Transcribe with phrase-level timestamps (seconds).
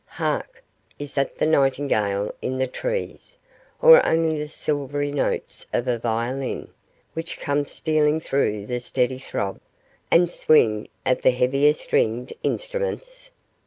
[0.17, 0.63] Hark!
[0.97, 3.37] is that the nightingale in the trees,
[3.83, 6.69] or only the silvery notes of a violin,
[7.13, 9.61] which comes stealing through the steady throb
[10.09, 13.29] and swing of the heavier stringed instruments?